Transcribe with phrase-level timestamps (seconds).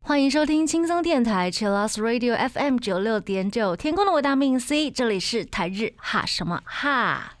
[0.00, 7.37] 欢迎收听轻松电台 Chillus Radio FM 九六点九，天空的维他命 C，这里是台日哈什么哈。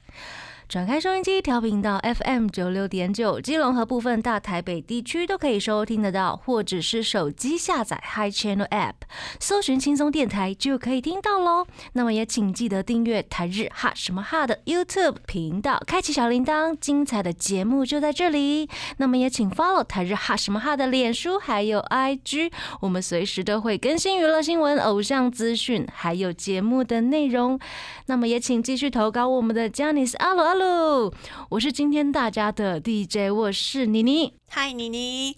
[0.68, 8.92] 转开收音机，调频到 FM 九六点九，基隆和部分大台北地区都可以收听得到，或者是手机下载 Hi Channel App，
[9.40, 11.66] 搜寻轻松电台就可以听到喽。
[11.94, 18.68] 那么也请记得订阅台日哈什么哈的 YouTube 频道，开启小铃铛，精彩的节目就在这里。
[18.98, 27.58] 那么也请 follow 台日哈什么哈的脸书还有 IG，我们随时都会更新娱乐新闻、偶像资讯，还有节目的内容。
[28.04, 31.14] 那么也请继续投稿我们的 Janice 阿鲁阿鲁，
[31.50, 34.34] 我是今天大家的 DJ，我是妮妮。
[34.48, 35.36] 嗨，妮妮，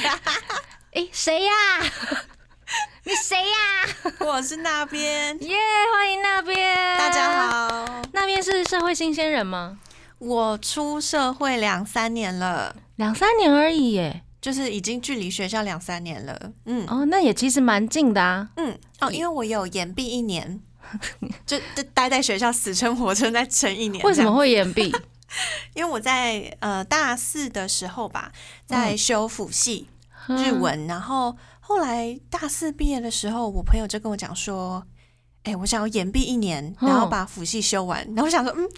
[0.92, 1.52] 诶，谁呀？
[3.04, 4.14] 你谁呀？
[4.26, 5.56] 我是那边， 耶
[5.94, 7.50] 欢迎那边，大家。
[7.50, 8.02] 好。
[8.12, 9.78] 那边是社会新鲜人吗？
[10.18, 14.22] 我出社会两三年了，两三年而已耶。
[14.40, 16.52] 就是已经距离学校两三年了。
[16.66, 18.48] 嗯哦，那也其实蛮近的啊。
[18.56, 20.60] 嗯，哦，因为我有延毕一年，
[21.46, 24.04] 就就待在学校死撑活撑再撑一年。
[24.04, 24.32] 为什么？
[24.32, 24.94] 会延毕？
[25.74, 28.30] 因为我在呃大四的时候吧，
[28.64, 29.88] 在修辅系
[30.28, 34.86] 日文，然后后来大四毕业的时候，我朋友就跟我讲说，
[35.42, 38.04] 哎、我想要延毕一年，嗯然后把辅系修完。
[38.08, 38.68] 然后我想说，嗯，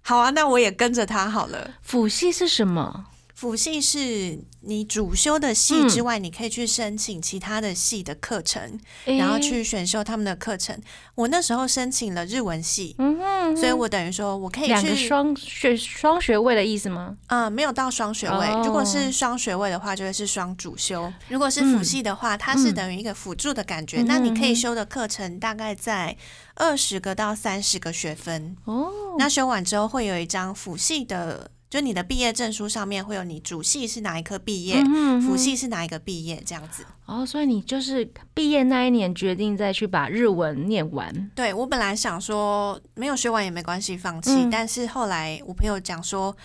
[0.00, 1.74] 好啊，那我也跟着他好了。
[1.82, 3.06] 辅系是什么？
[3.40, 10.78] 辅系是你主修的系之外，你可以去申请其他的系的课程，然后去选修他们的课程。
[11.14, 17.16] 我那时候申请了日文系，嗯哼所以我等于说我可以去双学双学位的意思吗？
[17.28, 18.46] 啊、没有到双学位。
[18.48, 24.02] 哦如果是双学位的话，就会是双主修；如果是辅系的话，它是等于一个辅助的感觉。
[24.02, 26.14] 嗯那你可以修的课程大概在
[26.56, 28.54] 二十个到三十个学分。
[28.66, 36.84] 哦，那修完之后会有一张辅系的，就你的毕业证书上面会有你主系是哪一科毕业，嗯哼辅系是哪一个毕业这样子。
[37.06, 41.30] 哦，所以你就是毕业那一年决定再去把日文念完。
[41.36, 44.32] 对我本来想说没有学完也没关系，放弃。
[44.32, 46.36] 嗯但是后来我朋友讲说，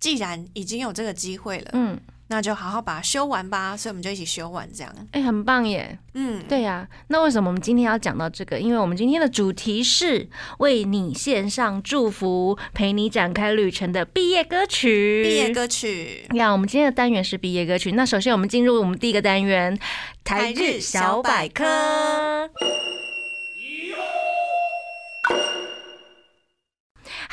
[0.00, 1.96] 既然已经有这个机会了，嗯，
[2.28, 3.76] 那就好好把它修完吧。
[3.76, 4.94] 所以我们就一起修完这样。
[5.12, 5.98] 哎、很棒耶。
[6.14, 8.58] 嗯，对呀、那为什么我们今天要讲到这个？
[8.58, 15.24] 因为我们今天的主题是为你献上祝福，陪你展开旅程的毕业歌曲。
[15.24, 16.26] 毕业歌曲。
[16.34, 17.92] 呀，我们今天的单元是毕业歌曲。
[17.92, 19.76] 那首先我们进入我们第一个单元——
[20.22, 21.64] 台日小百科。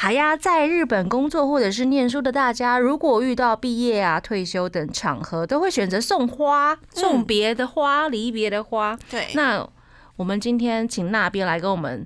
[0.01, 8.97] 好呀，在日本工作或者是念书的大家，如果遇到毕业啊、退休等场合，都会选择送花、送别的花、离别的花。
[9.11, 9.63] 对，那
[10.16, 12.03] 我们今天请那边来跟我们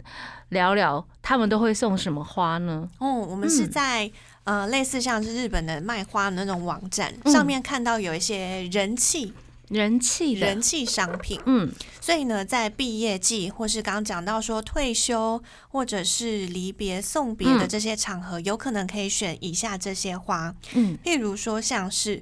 [0.50, 2.85] 聊聊，他们都会送什么花呢？
[3.00, 4.11] 哦，我们是嗯在、
[4.44, 9.34] 呃类似像是日本的卖花的那种网站、嗯上面看到有一些人气
[9.69, 11.39] 人气，人气商品。
[11.45, 17.69] 嗯，所以呢，在毕业季或是刚刚讲到说退休或者是离别送别的嗯。
[17.69, 20.97] 这些场合，有可能可以选以下这些花，嗯。
[21.03, 22.21] 例如说像是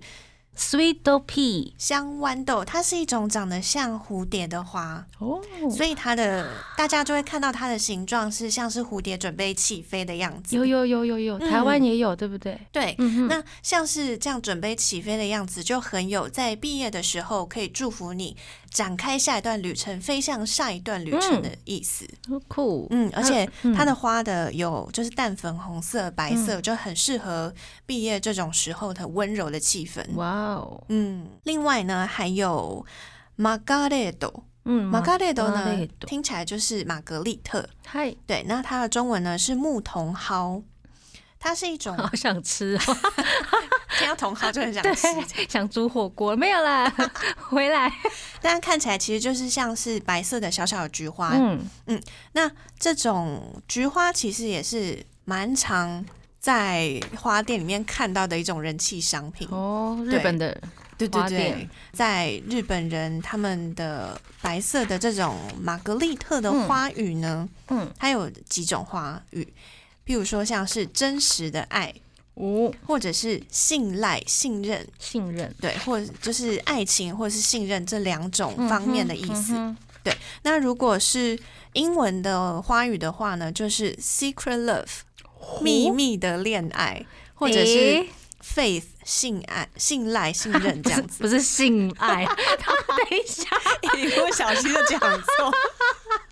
[0.57, 10.55] ，Sweet Pea 香豌豆，它是一种长得像蝴蝶的花，哦，所以它的大家就会看到它的形状是像是蝴蝶准备起飞的样子。
[10.55, 11.49] 有有有有有，嗯。
[11.49, 12.59] 台湾也有，对不对？
[12.71, 18.35] 对，嗯，那像是这样准备起飞的样子，就很有在毕业的时候可以祝福你
[18.69, 22.05] 展开下一段旅程，飞向下一段旅程的意思。
[22.27, 27.53] 好酷，嗯，而且嗯它的花的有就是淡粉红色、白色，就很适合
[27.85, 30.03] 毕业这种时候的温柔的气氛。
[30.15, 32.85] 哇哦，嗯，另外呢，还有
[33.37, 34.43] Margaredo。
[34.65, 37.67] 嗯 Margaredo 呢 Margaredo，听起来就是玛格丽特。
[37.85, 40.63] 嗨，对，那它的中文呢是牧童蒿，
[41.37, 42.97] 它是一种好想吃哦，
[43.99, 45.07] 听到茼蒿就很想对吃，，
[45.49, 46.89] 想煮火锅，没有啦，
[47.49, 47.91] 回来，
[48.41, 51.33] 但看起来其实就是像是白色的小小的菊花。
[51.87, 52.01] 嗯，
[52.31, 56.05] 那这种菊花其实也是蛮常
[56.43, 59.47] 在花店里面看到的一种人气商品。
[59.49, 60.61] 哦，日本的，
[60.97, 69.41] 对对对，在日本人他们的白色的这种玛格丽特的花语呢，嗯，它有几种花语，
[70.05, 71.93] 譬如说像是真实的爱，
[72.33, 75.55] 哦，或者是信赖、信任，信任。
[75.61, 79.53] 对，或者就是爱情或者是信任这两种方面的意思。
[79.53, 79.77] 嗯哼
[80.41, 81.39] 那如果是
[81.71, 84.85] 英文的花语的话呢，就是 secret love
[85.61, 87.05] 秘密的恋爱，
[87.35, 88.05] 或者是
[88.43, 91.21] faith 信爱、信赖、信任这样子。
[91.23, 92.25] 不是性爱。
[92.27, 93.45] 等一下，
[93.97, 95.51] 一不小心就讲错。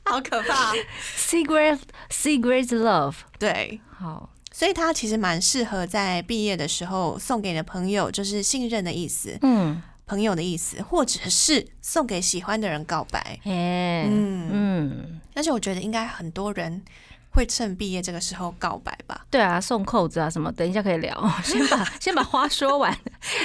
[0.06, 0.74] 好可怕。
[1.18, 1.80] Secret
[2.10, 13.40] Secret Love，对，好，所以它其实蛮适合在毕业的时候送给你的朋友，就是信任的意思，嗯，朋友的意思，或者是送给喜欢的人告白。
[13.46, 16.84] 哎，嗯嗯，而且我觉得应该很多人
[17.32, 19.26] 会趁毕业这个时候告白吧。
[19.30, 22.96] 对啊，送扣子啊什么，等一下可以聊， 先把先把花说完。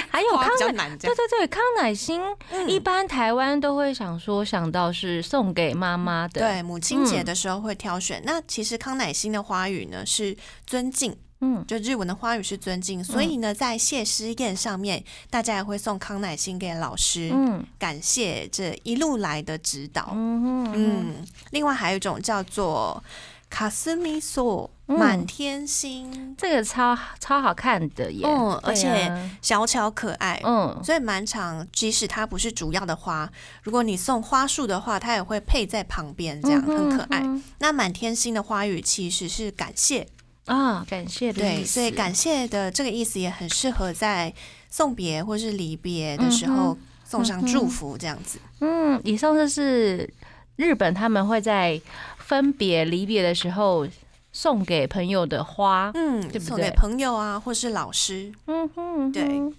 [0.09, 0.89] 还有康乃。
[0.97, 8.21] 对对对，康乃馨，嗯一般台湾都会想说想到是送给妈妈的，，对，母亲节嗯的时候会挑选。
[8.25, 10.35] 那其实康乃馨的花语呢是
[10.65, 20.09] 尊敬，嗯，就日文的花语是尊敬，所以呢，在谢师宴上面，大家也会送康乃馨给老师，嗯感谢这一路来的指导。
[20.13, 23.01] 嗯嗯，另外还有一种叫做
[23.49, 24.97] 卡斯米索嗯。
[24.97, 29.29] 满天星，这个超超好看的耶，嗯而对啊。
[29.41, 30.41] 小巧可爱。
[30.43, 30.79] 嗯。
[30.83, 33.29] 所以满场，即使它不是主要的花，
[33.63, 37.19] 如果你送花束的话，它也会配在旁边，这样很可爱。
[37.19, 40.07] 嗯那满天星的花语其实是感谢，
[40.45, 44.33] 哼啊，感谢的对，所以感谢的这个意思也很适合在
[44.69, 48.39] 送别或是离别的时候嗯送上祝福，这样子。
[48.61, 50.09] 嗯，以上就是
[50.57, 51.79] 日本他们会在
[52.17, 53.87] 分别离别的时候
[54.33, 55.89] 送给朋友的花。
[55.93, 58.33] 嗯，对不送给朋友啊，或是老师。
[58.47, 59.55] 嗯哼，对嗯哼。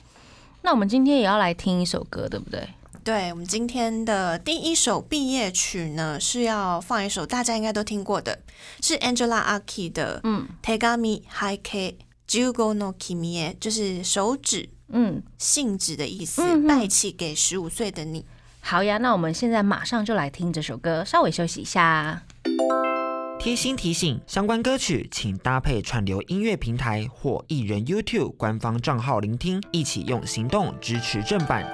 [0.63, 2.69] 那我们今天也要来听一首歌，对不对？
[3.05, 8.41] 对我们今天的第一首毕业曲呢，是要放一首大家应该都听过的，
[8.83, 10.47] 是 Angela Aki 的嗯
[10.79, 11.95] 《Tegami Haike
[12.29, 18.27] Jugo no Kimi》，就是手指嗯，信纸的意思，嗯哼拜起给十五岁的你。
[18.71, 22.23] 好呀，那我们现在马上就来听这首歌，稍微休息一下。
[23.39, 31.67] 贴心提醒：相关歌曲请搭配串流音乐平台或艺人 YouTube 官方账号聆听，一起用行动支持正版。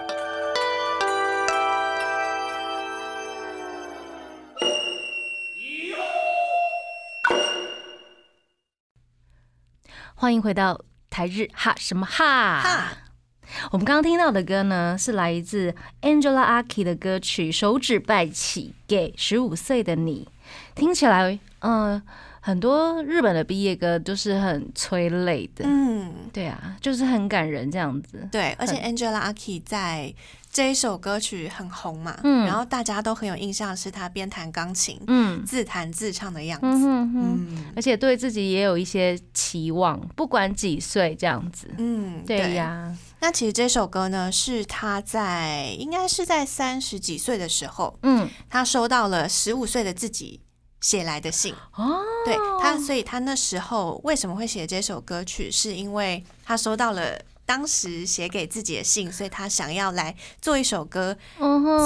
[10.15, 10.81] 欢迎回到
[11.11, 12.93] 台日哈什么哈哈
[13.71, 20.29] 我们刚刚听到的歌呢，是来自 Angela Aki 的歌曲《手指拜起给十五岁的你》，
[20.79, 22.03] 听起来，嗯、
[22.47, 28.29] 很多日本的毕业歌都是很催泪的，嗯，对啊，就是很感人这样子。
[28.31, 30.13] 对，而且 Angela Aki 在
[30.53, 32.45] 这一首歌曲很红嘛，嗯。
[32.45, 35.43] 然后大家都很有印象，是他边弹钢琴、嗯。
[35.47, 36.67] 自弹自唱的样子。
[36.67, 37.65] 嗯嗯。
[37.75, 41.71] 而且对自己也有一些期望，不管几岁这样子。
[41.79, 42.53] 嗯，对。
[42.53, 50.41] 呀，那其实这首歌呢，是他在应该是在三十几岁的时候，嗯，他收到了十五岁的自己
[50.85, 51.55] 写来的信。
[51.77, 61.17] 哦，对他，所以他那时候为什么会写这首歌曲，是因为他收到了当时写给自己的信，所以他想要来做一首歌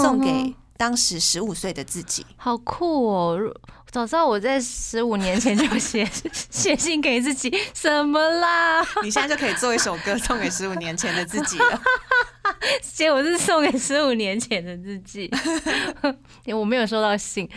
[0.03, 2.27] 送给当时十五岁的自己。
[2.37, 3.39] 好酷哦！
[3.89, 6.07] 如早知道我在十五年前就写
[6.51, 8.83] 写信给自己，什么啦？
[9.03, 11.81] 你现在就可以做一首歌送给十五年前的自己了。
[12.83, 15.31] 结果是送给十五年前的自己，
[16.53, 17.49] 我没有收到信，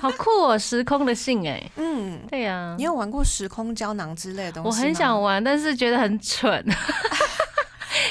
[0.00, 0.58] 好酷哦！
[0.58, 4.76] 时空的信哎，嗯，对呀、你有玩过时空胶囊之类的东西吗？
[4.76, 6.64] 我很想玩，但是觉得很蠢。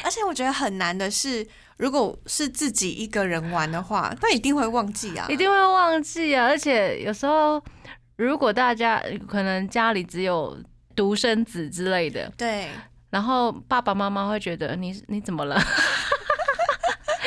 [0.04, 1.46] 而且我觉得很难的是，
[1.78, 5.28] 如果是自己一个人玩的话，那一定会忘记啊。
[5.30, 6.46] 一定会忘记啊！
[6.48, 7.62] 而且有时候，
[8.16, 10.58] 如果大家可能家里只有
[10.96, 12.70] 独生子之类的，对，
[13.12, 15.56] 然后爸爸妈妈会觉得你你怎么了？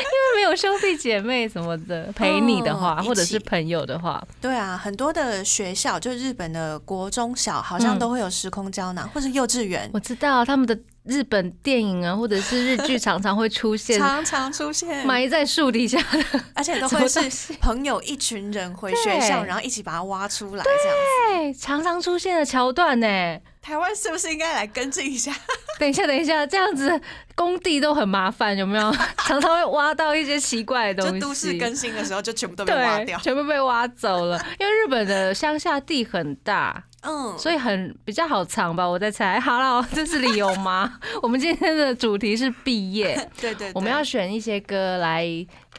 [0.01, 21.53] 因为没有兄弟姐妹什么的陪你的话，嗯或者是朋友的话，对啊，很多的学校，就日本的国中小，好像嗯都会有时空胶囊，或是幼稚园，我知道他们的日本电影啊，或者是日剧常常会出现常常出现，埋在树底下的， 而且都会是朋友一群人回学校，然后一起把它挖出来，这样子。
[21.53, 23.39] 对，常常出现的桥段呢。
[23.63, 25.31] 台湾是不是应该来跟进一下？
[25.79, 26.99] 等一下，等一下，这样子
[27.35, 28.91] 工地都很麻烦，有没有？
[29.27, 31.21] 常常会挖到一些奇怪的东西。
[31.21, 33.19] 就都市更新的时候，就全部都被挖对掉，。
[33.21, 34.39] 全部被挖走了。
[34.59, 39.41] 因为日本的乡下地很大，嗯，所以很比较好藏吧，我在猜。
[39.41, 40.99] 好了，这是理由吗？
[41.23, 45.27] 我们今天的主题是毕业， 对对对，我们要选一些歌来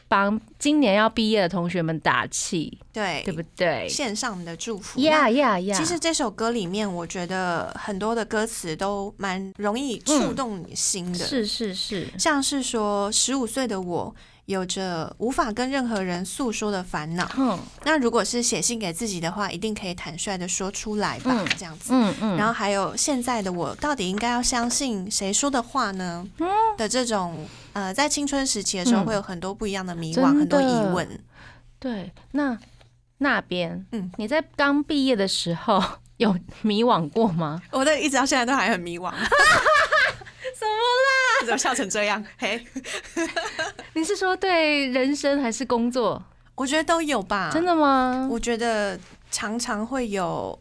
[0.08, 5.00] 帮今年要毕业的同学们打气，对对不对献上我们的祝福。
[5.00, 5.76] 呀呀呀！
[5.76, 14.14] 其实这首歌里面，我觉得很多的歌词都蛮容易触动你心的，是是是，像是说十五岁的我
[14.46, 17.30] 有着无法跟任何人诉说的烦恼。
[17.36, 21.92] 嗯，那如果是写信给自己的话，一定可以坦率的说出来吧，嗯这样子。
[21.94, 26.26] 嗯嗯，然后还有现在的我，到底应该要相信谁说的话呢？
[26.76, 31.08] 的这种呃，在青春时期的时候，嗯会有很多不一样的迷惘，很多疑问。
[31.78, 32.58] 对，那
[33.18, 35.82] 那边，嗯你在刚毕业的时候
[36.18, 37.60] 有迷惘过吗？
[37.70, 39.12] 我的一直到现在都还很迷惘。
[40.54, 40.82] 什么
[41.42, 41.46] 啦？
[41.46, 42.24] 怎么笑成这样？
[42.38, 42.66] 嘿，
[43.94, 46.22] 你是说对人生还是工作？
[46.54, 47.50] 我觉得都有吧。
[47.52, 48.28] 真的吗？
[48.30, 48.98] 我觉得
[49.30, 50.58] 常常会有，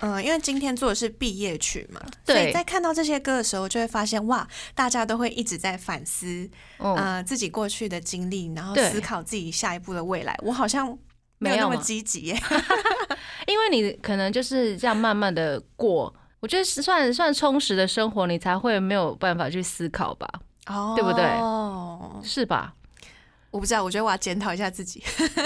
[0.00, 10.34] 嗯、因为今天做的是毕业曲嘛，所对以在看到这些歌的时候，就会发现哇，大家都会一直在反思，嗯，呃，自己过去的经历，然后思考自己下一步的未来。
[10.42, 10.96] 我好像
[11.38, 12.40] 没有那么积极耶。
[13.48, 20.28] 因为你可能就是这样慢慢的过，我觉得是算算充实的生活，你才会没有办法去思考吧，
[20.66, 22.74] 哦对不对哦，是吧？
[23.52, 25.00] 我不知道，我觉得我要检讨一下自己。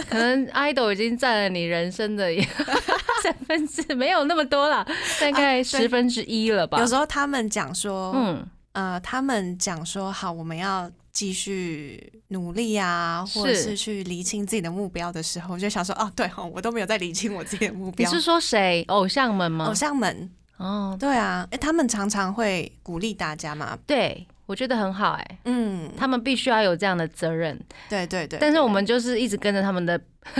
[0.08, 2.30] 可能 idol 已经占了你人生的
[3.22, 4.86] 三分之没有那么多了，
[5.20, 6.86] 大概十分之一了吧有。
[6.86, 18.08] 时候他们讲说，嗯，呃，他们讲说好，我们要继续努力啊，或者是是去厘清自己的目标的时候，我就想说，哦，对哦，我都没有在厘清我自己的目标。
[18.08, 18.82] 你是说谁？
[18.88, 19.74] 偶像们吗偶？
[19.74, 27.58] 像们，哦，对啊，哎，他们常常会鼓励大家嘛，对，我觉得很好哎、嗯，他们必须要有这样的责任，
[27.88, 30.00] 对对对，但是我们就是一直跟着他们的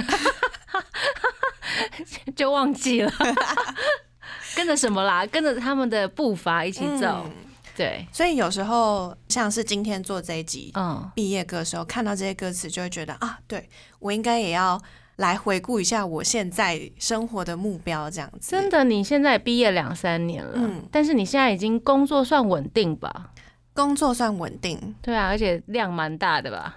[2.35, 3.13] 就忘记了。
[4.57, 7.25] 跟着什么啦，跟着他们的步伐一起走。
[7.27, 7.33] 嗯。
[7.77, 13.69] 对，所以有时候像是今天做这一集嗯，毕业歌的时候，看到这些歌词，就会觉得啊，对
[13.99, 14.81] 我应该也要
[15.17, 18.51] 来回顾一下我现在生活的目标，这样子。
[18.51, 23.31] 真的，你现在毕业两三年了，嗯但是你现在已经工作算稳定吧？
[23.75, 26.75] 工作算稳定，对啊，而且量蛮大的吧？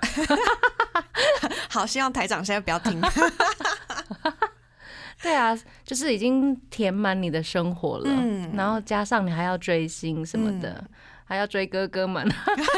[1.70, 3.00] 好，希望台长现在不要听。
[5.22, 10.82] 对啊，就是已经填满你的生活了，嗯然后加上你还要追星什么的，
[11.26, 12.26] 还要追哥哥们，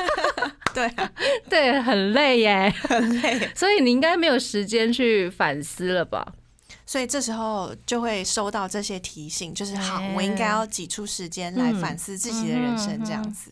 [0.74, 1.12] 对啊，
[1.50, 2.74] 对，很累耶。
[2.84, 6.34] 很累， 所以你应该没有时间去反思了吧？
[6.86, 13.52] 所以这时候就会收到这些提醒，就是好，哎我应该要挤出时间来嗯反思自己的人生，这样子。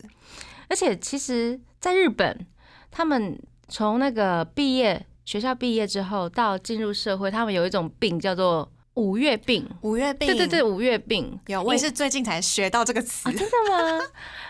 [0.68, 2.46] 而且其实，在日本，
[2.90, 8.70] 他们从那个毕业学校毕业之后到进入社会，他们有一种病叫做
[9.00, 9.66] 五月病。
[9.80, 11.38] 五月病，对对对，，五月病。
[11.46, 13.28] 有，我也是最近才学到这个词。
[13.28, 13.32] 啊，。
[13.32, 14.04] 真的吗？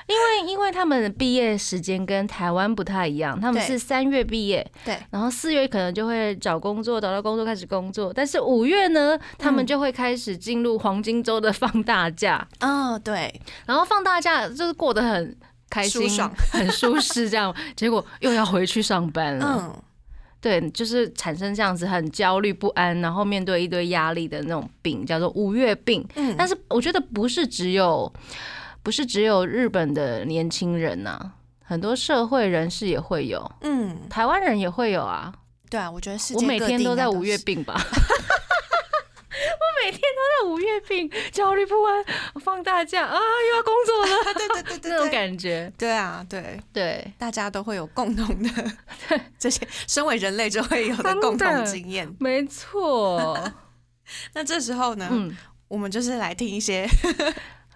[0.07, 9.66] 因为 因为他们的毕业时间跟台湾不太一样，他们是三月毕业，对，然后四月可能就会找工作，找到工作开始工作，但是五月呢，他们嗯。
[9.71, 13.33] 就会开始进入黄金周的放大假，哦，对，
[13.66, 15.37] 然后放大假就是过得很
[15.69, 19.47] 开心、舒很舒适，这样， 结果又要回去上班了。
[19.47, 19.83] 嗯，
[20.40, 26.06] 对，就是产生这样子很焦虑不安，然后面对一堆压力的那种病，叫做五月病。
[26.16, 28.11] 嗯但是我觉得不是只有，
[28.82, 31.32] 不是只有日本的年轻人呐、
[31.62, 35.32] 很多社会人士也会有，嗯，台湾人也会有啊。
[35.68, 37.78] 对啊，我觉得是我每天都在五月病吧。
[39.40, 42.04] 我每天都在五月病，焦虑不安，
[42.42, 43.18] 放大假啊，
[43.50, 45.73] 又要工作了， 对对对对那种，感觉。
[45.78, 48.50] 对啊，对，对，大家都会有共同的
[49.38, 52.14] 这些身为人类就会有的共同经验。
[52.18, 53.38] 没错。
[54.35, 55.37] 那这时候呢，嗯，
[55.68, 56.87] 我们就是来听一些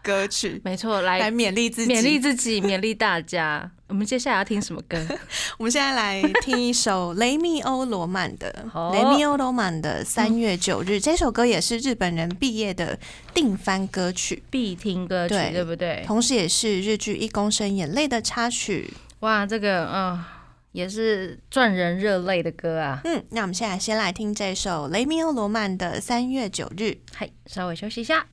[0.04, 1.92] 歌曲， 没错，来来勉励自己。
[1.92, 3.68] 勉励自己， 勉励大家。
[3.88, 4.98] 我们接下来要听什么歌？
[5.56, 8.52] 我们现在来听一首雷密欧罗曼的
[8.92, 12.98] 雷密欧罗曼的《三月九日》，这首歌也是日本人毕业的
[13.32, 16.02] 定番歌曲，必听歌曲，对对不对？
[16.06, 18.92] 同时也是日剧《一公升眼泪》的插曲。
[19.20, 20.24] 哇，这个嗯，
[20.72, 23.00] 也是赚人热泪的歌啊。
[23.04, 26.82] 嗯，那我们现在先来听这首雷密欧罗曼的《三月九日》。
[27.14, 28.26] 嗨，稍微休息一下。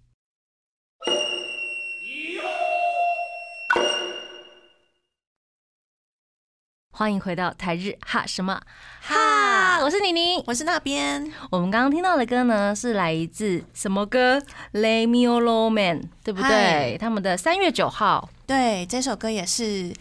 [7.01, 8.61] 欢迎回到台日哈什么
[9.01, 10.43] 哈，我是妮妮。
[10.45, 14.39] 我是那边，我们刚刚听到的歌呢，是来自什么歌
[14.73, 16.99] ？Le Mio Lo Man，对不对？
[16.99, 18.29] 他们的三月九号。
[18.45, 19.91] 对，这首歌也是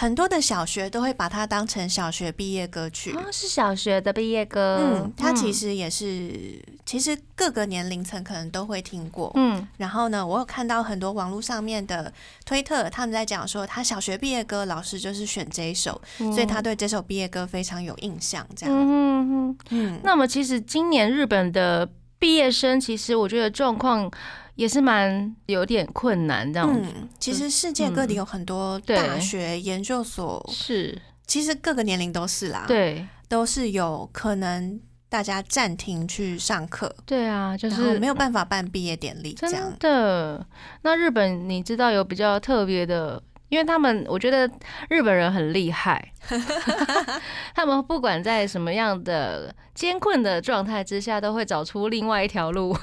[0.00, 3.12] 很多的小学都会把它当成小学毕业歌曲。
[3.16, 4.78] 哦，是小学的毕业歌。
[4.80, 9.32] 嗯，它其实也是，其实各个年龄层可能都会听过。
[9.34, 12.12] 嗯，然后呢，我有看到很多网络上面的
[12.46, 18.46] 推特，他们在讲说，他小学毕业歌老师就是选这一首，嗯，所以他对这首毕业歌非常有印象。
[18.54, 19.58] 这样，嗯。
[19.70, 21.88] 嗯，那么其实今年日本的
[22.20, 24.08] 毕业生，其实我觉得状况
[24.58, 26.90] 也是蛮有点困难这样子。
[26.96, 39.78] 嗯，其实世界各地有很多大学、研究所，是，其实各个年龄都是啦，，对都是有可能大家暂停去上课，对啊，就是没有办法办毕业典礼这样真。
[39.78, 40.44] 的。
[40.82, 44.50] 那日本你知道有比较特别的因为他们我觉得
[44.88, 46.12] 日本人很厉害，
[47.54, 52.76] 他们不管在什么样的艰困的状态之下，都会找出另外一条路。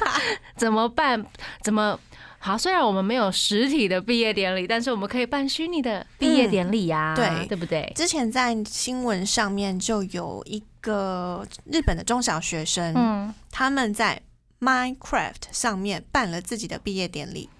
[0.56, 1.24] 怎么办？
[1.62, 1.98] 怎么？
[2.42, 7.92] 好，虽然我们没有实体的毕业典礼，但是我们可以办虚拟的毕业典礼呀、对对不对？
[7.94, 14.22] 之前在新闻上面就有一个日本的中小学生，嗯，他们在
[14.58, 17.50] Minecraft 上面办了自己的毕业典礼。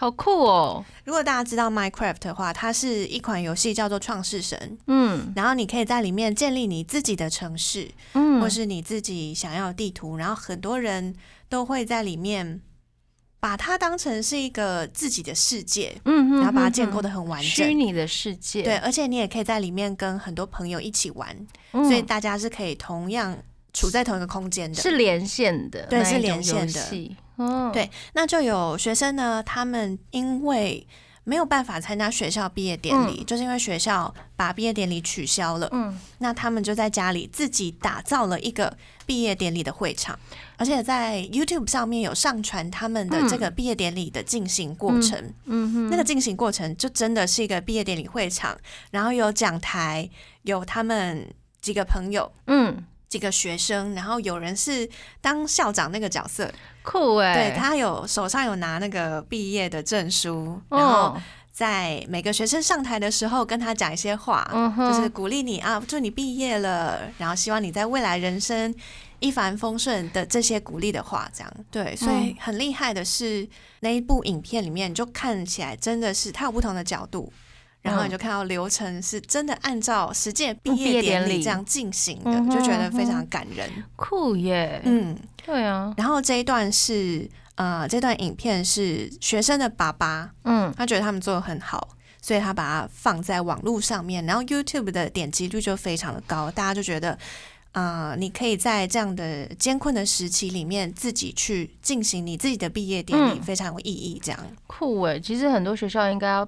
[0.00, 0.82] 好酷哦。
[1.04, 11.14] 如果大家知道 Minecraft 的话，它是一款游戏叫做《创世神》，嗯然后你可以在里面建立你自己的城市，嗯，或是你自己想要的地图，然后很多人
[11.50, 12.62] 都会在里面
[13.40, 17.78] 把它当成是一个自己的世界，嗯，嗯然后把它嗯建嗯构的很完整虚整。
[17.78, 21.36] 拟的世界，对，，而且你也可以在里面跟很多朋友一起玩，
[21.72, 23.36] 嗯所以大家是可以同样
[23.72, 24.80] 处在同一个空间的。
[24.80, 26.80] 是连线的，对是连线的
[27.36, 30.86] 哦，对那就有学生呢，他们因为
[31.24, 40.18] 没有办法参加学校毕业典礼，就是因为学校把毕业典礼取消了，嗯，那他们就在家里自己打造了一个毕业典礼的会场，
[40.56, 45.32] 而且在 YouTube 上面有上传他们的这个毕业典礼的进行过程。
[45.90, 48.58] 那个进行过程就真的是一个毕业典礼会场，
[48.90, 50.08] 然后有讲台，
[50.42, 51.26] 有他们
[51.60, 52.30] 几个朋友。
[52.46, 54.88] 嗯，几个学生，然后有人是
[55.20, 56.50] 当校长那个角色，
[56.82, 68.72] 酷哎，对他有手上有拿那个毕业的证书，然后哦，在每个学生上台的时候跟他讲一些话，嗯就是鼓励你啊，祝你毕业了，然后希望你在未来人生
[69.18, 71.52] 一帆风顺的这些鼓励的话，这样。
[71.68, 73.46] 对，所以很厉害的是
[73.80, 77.32] 那一部影片里面，你就看起来真的是他有不同的角度。
[77.82, 83.68] 然后你就看到流程是真的按照实践毕业业典礼这样进行的，就觉得非常感人。
[83.96, 91.88] 酷耶，嗯，对啊，然后这一段是呃，这段影片是学生的爸爸，嗯他觉得他们做的很好，
[92.20, 97.18] 所以他把它放在网络上面，然后 YouTube 的点击率就非常的高，大家就觉得。
[97.72, 104.20] 呃，你可以在这样的艰困的时期里面，自己去进行你自己的毕业典礼，嗯非常有意义。
[104.20, 106.44] 这样，酷哎，其实很多学校应该要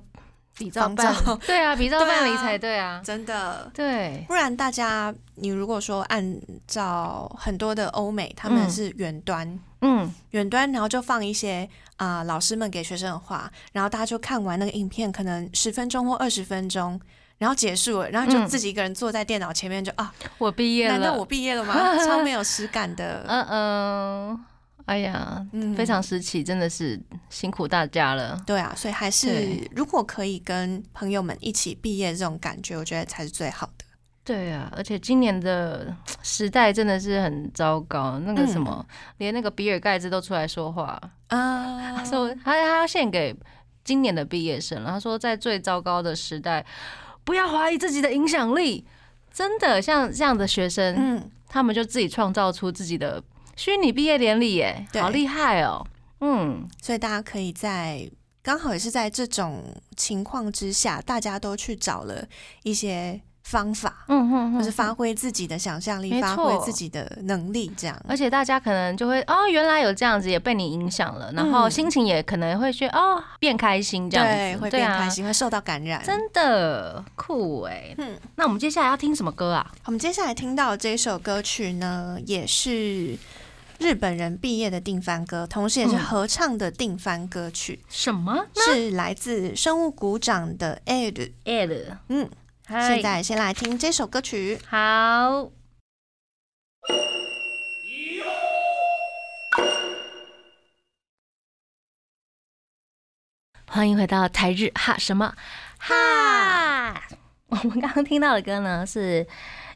[0.59, 0.89] 比照
[1.47, 8.71] 对啊，比照办理才对啊，真的，对，不然大家，你如果说按照很多的欧美，他们嗯。
[8.71, 10.13] 是远端，嗯。
[10.31, 17.01] 远端，然后就放一些啊、老师们给学生的话，然后大家就看完那个影片，可能十分钟或二十分钟，
[17.39, 18.47] 然后结束了，然后就嗯。
[18.47, 21.97] 自己一个人坐在电脑前面就，啊，我毕业了，难道我毕业了吗？
[22.05, 24.45] 超没有实感的，嗯 嗯，
[24.87, 28.39] 哎呀，嗯非常时期，真的是辛苦大家了。
[28.47, 33.85] 对啊，所以还是如果可以跟朋友们一起毕业这种感觉，我觉得才是最好的。
[34.25, 38.87] 对啊，而且今年的时代真的是很糟糕，那个什嗯么，
[39.19, 43.35] 连那个比尔盖茨都出来说话，啊他说他他要献给
[43.83, 44.91] 今年的毕业生了。
[44.91, 46.65] 他说，在最糟糕的时代，
[47.25, 48.87] 不要怀疑自己的影响力。
[49.33, 53.21] 真的，像这样的学生，嗯，他们就自己创造出自己的
[53.65, 55.87] 虚拟毕业典礼，耶，好厉害哦。
[56.21, 58.11] 嗯，所以大家可以在
[58.43, 59.63] 刚好也是在这种
[59.97, 62.25] 情况之下，大家都去找了
[62.65, 67.97] 一些方法，嗯哼就是发挥自己的想象力，发挥自己的能力，这样。
[68.09, 76.03] 而且大家可能就会哦，原来有这样子，也被你影响了，然后嗯心情也可能会觉得哦，变开心这样子，对，会变开心，会受到感染。
[76.05, 77.95] 真的酷哎。
[77.99, 79.71] 嗯，那我们接下来要听什么歌啊？
[79.85, 83.17] 我们接下来听到这首歌曲呢，也是
[83.83, 91.33] 日本人毕业的定番歌，同时也是嗯合唱的定番歌曲，什么是来自生物鼓掌的 Ed。
[91.45, 92.31] ？Ed，嗯，
[92.65, 94.61] 嗨现在先来听这首歌曲。
[94.69, 95.51] 好。
[103.67, 105.35] 欢迎回到台日哈什么
[105.79, 107.03] 哈？
[107.49, 109.27] 我们刚刚听到的歌呢是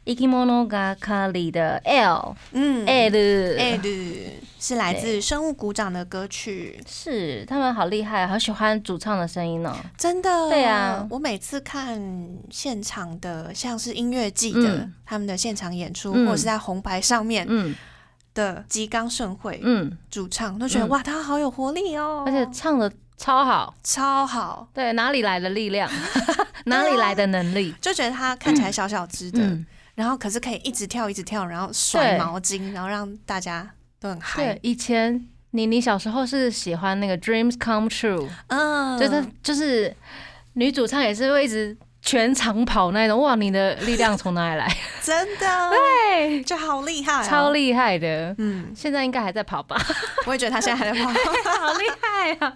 [0.06, 9.74] Ikimono ga Kali 的 L 嗯 L Ed 是来自生物鼓掌的歌曲，是他们好厉害，好喜欢主唱的声音哦。
[9.98, 10.48] 真的。
[10.48, 12.00] 对啊我每次看
[12.50, 17.74] 现场的，像是音乐季的、他们的现场演出，或者是在红白上面嗯
[18.32, 23.74] 的吉冈盛会、嗯，主唱，都觉得、哇，他好有活力哦，而且唱的超好。
[23.82, 25.90] 超好，对，哪里来的力量？
[26.66, 27.74] 哪里来的能力？
[27.80, 29.40] 就觉得他看起来小小只的，
[29.96, 34.44] 然后可是可以一直跳一直跳，然后甩毛巾，然后让大家都很嗨。
[34.44, 34.58] 对，。
[34.62, 39.96] 以前你你小时候是喜欢那个 Dreams Come True，、嗯，就是就是
[40.52, 44.66] 女主唱也是会一直全长跑那种，哇，你的力量从哪里来？
[45.02, 48.34] 真的，对，就好厉害、哦，超厉害的。
[48.38, 49.76] 嗯，现在应该还在跑吧？
[50.24, 51.10] 我也觉得他现在还在跑。
[51.60, 52.52] 好厉害啊！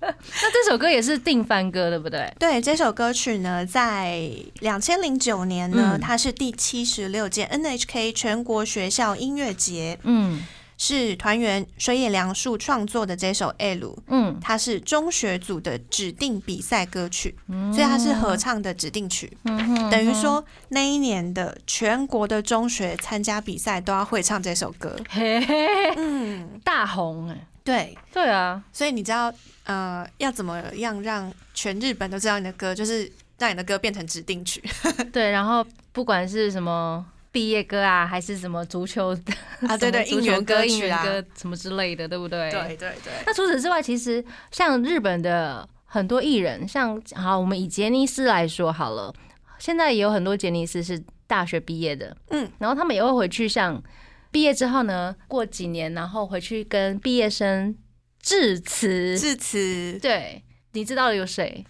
[0.00, 2.32] 那这首歌也是定番歌，对不对？
[2.38, 10.46] 对这首歌曲呢，在两千零九年呢，嗯它是第七十六届 NHK 全国学校音乐节，嗯
[10.80, 17.36] 是团员水野良树创作的这首《L》，嗯，它是中学组的指定比赛歌曲，
[17.74, 19.36] 所以它是合唱的指定曲。
[19.42, 24.96] 嗯等于说那一年的全国的中学参加比赛都要会唱这首歌。
[25.10, 29.32] 嘿嘿，嗯，大红哎，对，对啊，所以你知道
[29.64, 34.62] 呃要怎么样让全日本都知道你的歌，就是让你的歌变成指定曲。
[35.12, 37.04] 对，然后不管是什么。
[37.30, 39.32] 毕业歌啊，还是什么足球的
[39.68, 42.50] 啊，对对，足球应援歌应曲啊，援歌什么之类的，对不对？
[42.50, 43.12] 对对对。
[43.26, 49.14] 那除此之外，其实像日本的很多艺人，像好，我们以杰尼斯来说好了，
[49.58, 53.82] 现在也有很多杰尼斯是大学毕业的，嗯，然后他们也会回去，像
[54.30, 57.76] 毕业之后呢，过几年，然后回去跟毕业生
[58.20, 59.18] 致辞。
[59.18, 61.64] 致辞，对，你知道有谁？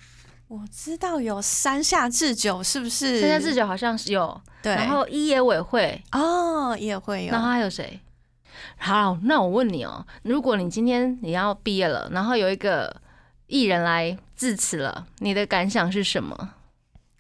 [0.48, 3.20] 我知道有山下智久，是不是？
[3.20, 8.00] 山下智久好像是有，对，然后一野委会，哦也会有然，后还有谁？
[8.78, 12.96] 好，那我问你哦，如果你今天你要毕业了，然后有一个
[13.46, 16.54] 艺人来致辞了，你的感想是什么？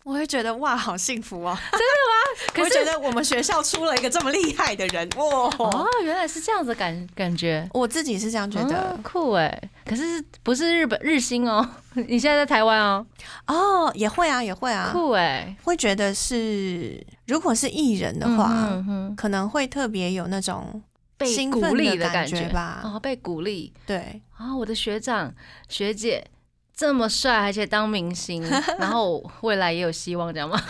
[0.04, 1.54] 我会觉得哇，好幸福哦！
[2.52, 5.24] 可是我觉得我们学校出了一个这么厉害的人哇！
[5.58, 9.70] 哦，原来是这样子感感觉，我自己是这样觉哦得酷哎。
[9.84, 13.06] 可是不是日本日星哦， 你现在在台湾哦，
[13.46, 20.82] 哦，也会啊，也会啊，酷哎会觉得是如果是艺人的话，嗯哼可能会特别有那种
[21.16, 22.82] 被鼓励的感觉吧。
[22.84, 23.72] 哦，被鼓励。
[23.86, 25.34] 对，啊、我的学长
[25.68, 26.24] 学姐
[26.76, 28.42] 这么帅，而且当明星，
[28.78, 30.60] 然后未来也有希望，这样吗？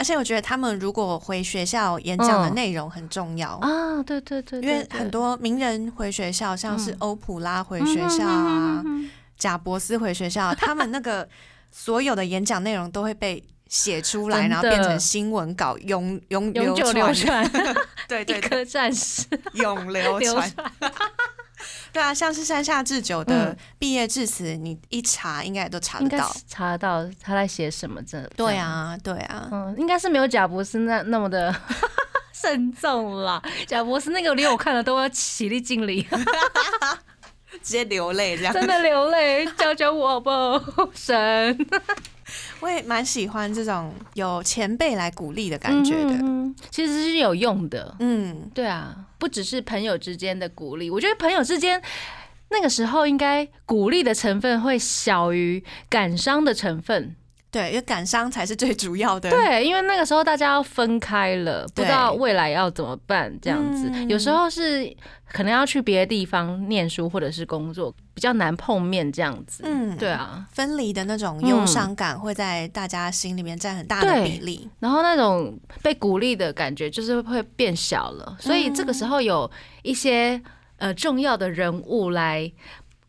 [0.00, 2.54] 而且我觉得他们如果回学校演讲的嗯。
[2.54, 3.50] 内容很重要。
[3.60, 6.96] 啊，对对对因为很多名人回学校，像是嗯。
[7.00, 11.28] 欧普拉回学校啊，嗯贾博斯回学校，他们那个
[11.70, 17.46] 所有的演讲内容都会被写出来，然后变成新闻稿，永永永久流传，
[18.08, 19.26] 对对 对， 一颗战士。
[19.52, 20.50] 永流流传。
[21.60, 21.68] 传。
[21.92, 26.36] 对啊，像是山下智久的嗯毕业致辞，你一查应该也都查得到。
[26.48, 28.30] 查得到他在写什么，真的。
[28.36, 31.54] 对，啊，对啊，嗯，应该是没有贾博士那那么的
[32.32, 33.42] 慎重啦。
[33.66, 36.02] 贾博士那个连我看了都要起立敬礼，
[37.62, 38.54] 直接流泪这样。
[38.54, 40.32] 真的流泪，教教我吧，
[40.94, 41.66] 神
[42.60, 46.18] 我也蛮喜欢这种有前辈来鼓励的感觉的。
[46.70, 47.94] 其实是有用的。
[48.00, 51.80] 嗯，对啊，不只是朋友之间的鼓励，我觉得朋友之间
[52.50, 57.16] 那个时候应该鼓励的成分会小于感伤的成分。
[57.50, 59.28] 对，因为感伤才是最主要的。
[59.28, 63.90] 对，因为那个时候大家要分开了，不知道未来要怎么办，这样子。
[63.92, 64.88] 嗯有时候是
[65.32, 69.64] 可能要去别的地方念书或者是工作，比较难碰面这样子。
[69.66, 70.46] 嗯对啊。
[70.52, 74.68] 分离的那种忧伤感会在大家心里面占很大的比例。
[74.78, 79.50] 然后那种被鼓励的感觉就是会变小了，所以这个时候有
[79.82, 80.40] 一些
[80.76, 82.50] 呃重要的人物来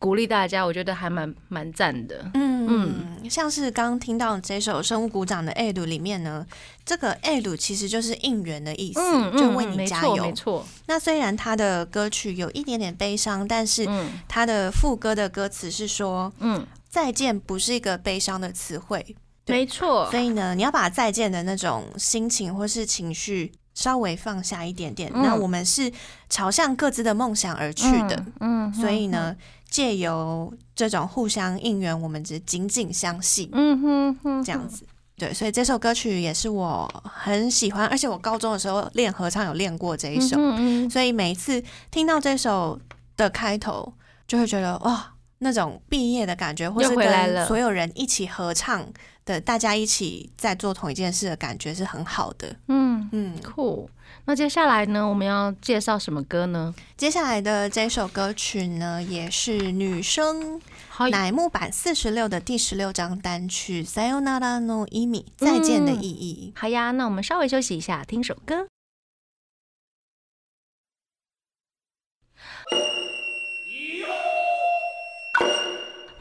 [0.02, 2.28] 鼓励大家，我觉得还蛮蛮赞的。
[2.34, 6.44] 嗯嗯，像是刚刚听到这首《生物鼓掌》的 A 鲁里面呢，
[6.84, 9.00] 这个 A 鲁其实就是应援的意思，
[9.38, 10.16] 就为你加油。
[10.16, 14.10] 没错，那虽然他的歌曲有一点点悲伤，但是嗯。
[14.26, 19.58] 他的副歌的歌词是说嗯，“再见”不是一个悲伤的词汇，对。
[19.58, 20.10] 没错。
[20.10, 25.10] 所，以呢，你要把再见的那种心情或是情绪稍微放下一点点。
[25.14, 25.22] 嗯。
[25.22, 25.92] 那我们是
[26.28, 29.36] 朝向各自的梦想而去的，嗯，嗯所以，呢，
[29.68, 34.84] 借由这种互相应援，我们只紧紧相系，嗯哼哼，这样子。
[35.16, 40.90] 对，所以这首歌曲也是我很喜欢，而且我高中的时候练合唱有练过这一首，嗯嗯。
[40.90, 42.80] 所以每一次听到这首
[43.16, 43.92] 的开头，
[44.26, 45.11] 就会觉得哇，
[45.42, 48.86] 那种毕业的感觉，或是跟所有人一起合唱
[49.24, 52.54] 的，大家一起在做同一件事的感觉是很好的。
[52.68, 53.90] 嗯，嗯，酷。
[54.24, 56.72] 那接下来呢，我们要介绍什么歌呢？
[56.96, 66.52] 接下来的这首歌曲呢，也是女生好，乃木坂四十六的第十六张单曲《Sayonara no Imi》再见的意义。
[66.54, 68.66] 好呀，那我们稍微休息一下，听首歌。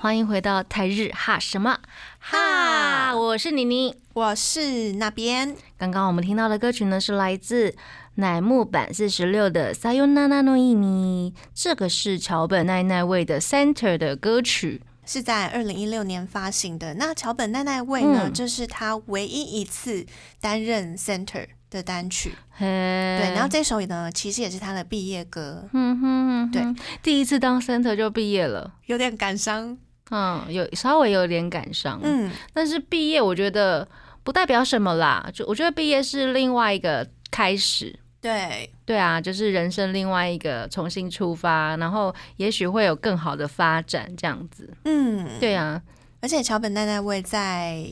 [0.02, 1.78] 欢迎回到台日哈什么
[2.18, 3.96] 哈，我是妮妮。
[4.14, 7.76] 我是那边刚刚我们听到的歌曲呢，是来自
[8.16, 14.82] 乃木坂四十六的《Sayonara no Imi》，这个是桥本奈奈未的 Center 的歌曲。
[15.06, 16.96] 是在二零一六年发行的。
[16.96, 20.04] 那桥本奈奈未呢，嗯这是他唯一一次
[20.40, 22.32] 担任 center 的单曲。
[22.50, 29.78] 嘿，对，然后这首呢，其实也是他的毕业歌，嗯哼嗯哼，对，第一次当 center 就毕业了，有点感伤。
[30.12, 33.88] 嗯，有稍微有点感伤，嗯，但是毕业我觉得
[34.24, 37.97] 不代表什么啦，就我觉得毕业是另外一个开始。
[38.21, 44.71] 对，对啊，就是人生另外一个重新出发，然后也许会有更好的发展，这样子。
[44.86, 45.82] 嗯，对啊，
[46.19, 47.84] 而且桥本奈奈未在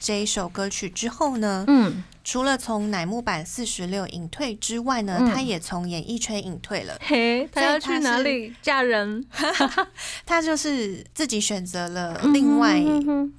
[0.00, 6.96] 这一首歌曲之后呢，嗯，除了从乃木坂四十六隐退之外呢，嗯他也从演艺圈隐退了。
[7.00, 9.24] 嘿，他要去哪里嫁人？
[10.26, 12.78] 他就是自己选择了另外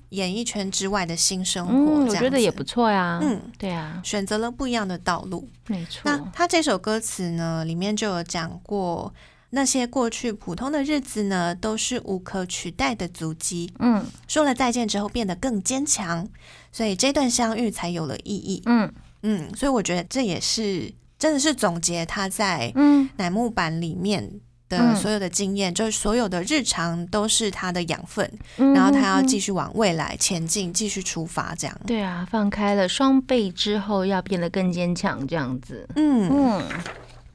[0.10, 3.20] 演艺圈之外的新生活，嗯，我觉得也不错呀。
[3.22, 5.48] 嗯，对啊，选择了不一样的道路。
[5.68, 6.02] 没错。
[6.06, 9.14] 那他这首歌词呢，里面就有讲过，
[9.52, 13.72] 那些过去普通的日子呢，都是无可取代的足迹。
[13.80, 16.28] 嗯说了再见之后，变得更坚强，
[16.72, 18.64] 所以这段相遇才有了意义。
[18.66, 18.92] 嗯
[19.24, 24.28] 嗯，所以我觉得这也是真的是总结他在嗯乃木坂里面
[24.70, 29.42] 的嗯所有的经验，就是所有的日常都是他的养分，嗯，然后他要继续。
[29.42, 31.76] 续往未来前进，继续出发，这样。
[31.88, 35.90] 对啊，放开了双倍之后，要变得更坚强，这样子。
[35.96, 36.64] 嗯，嗯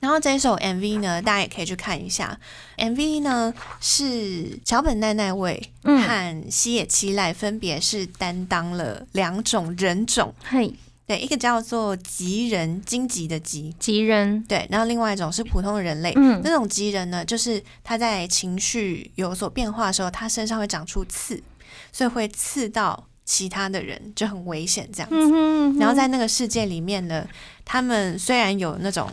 [0.01, 2.39] 然后这一首 MV 呢，大家也可以去看一下。
[2.77, 10.75] MV 呢是桥本奈奈未嗯，和西野七濑分别是担当了两种人种，嘿，
[11.07, 14.43] 对，一个叫做吉人，荆棘的棘，吉人。
[14.45, 16.13] 对，然后另外一种是普通的人类。
[16.17, 21.43] 嗯那种吉人呢，就是他在情绪有所变化的时候，他身上会长出刺，
[21.91, 25.17] 所以会刺到其他的人，就很危险这样子。
[25.17, 27.27] 嗯然后在那个世界里面呢，
[27.65, 29.11] 他们虽然有那种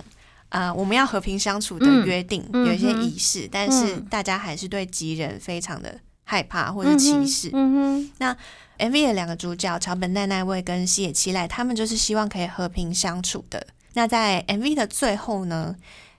[0.54, 7.50] 呃我们要和平相处的嗯约定，嗯有一些嗯仪式，但是嗯大家还是对吉人非常的害怕或者歧视。
[7.54, 8.38] 嗯哼
[8.78, 13.66] ，MV 的两个主角桥本奈奈未跟西野七濑，他们就是希望可以和平相处的。
[13.94, 15.76] 那在 MV 的最后呢，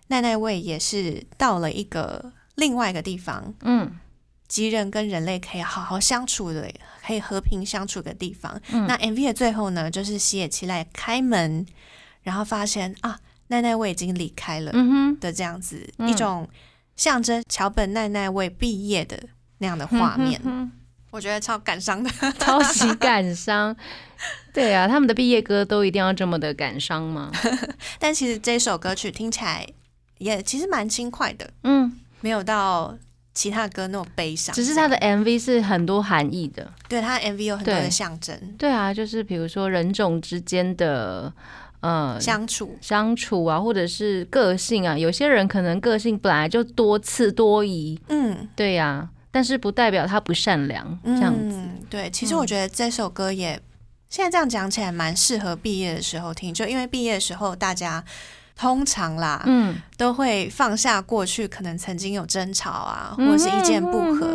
[0.09, 3.99] 奈奈未也是到了一个另外一个地方，嗯
[4.47, 6.70] 吉人跟人类可以好好相处的，
[7.05, 8.61] 可以和平相处的地方。
[8.68, 11.66] 嗯，那 MV 的最后呢，就是西野七濑开门，
[12.23, 13.18] 然后发现啊，
[13.49, 16.49] 奈奈未已经离开了嗯哼，的这样子、嗯一种
[16.97, 19.19] 象征桥本奈奈未毕业的
[19.59, 20.71] 那样的画面，嗯
[21.11, 22.11] 我觉得超感伤的。
[22.41, 23.75] 超级感伤。
[24.53, 27.31] 对啊，他们的毕业歌都一定要这么的感伤吗？
[28.01, 29.65] 但其实这首歌曲听起来
[30.19, 32.97] 也其实蛮轻快的，嗯，没有到
[33.33, 34.53] 其他歌那么悲伤。
[34.55, 36.73] 只是他的 MV 是很多含义的。
[36.89, 41.33] 对他的 MV 有很多的象征对啊，就是比如说人种之间的
[41.85, 42.77] 呃相处。
[42.81, 51.57] 相处啊，或者是个性啊，有些人可能个性本来就多次多疑，嗯，对呀、但是不代表他不善良，这样子。
[51.57, 53.61] 嗯，对，其实我觉得这首歌也、
[54.09, 58.03] 现在这样讲起来蛮适合毕业的时候听，就因为毕业的时候大家
[58.57, 64.27] 通常啦、嗯，都会放下过去可能曾经有争吵啊，或者是意见不合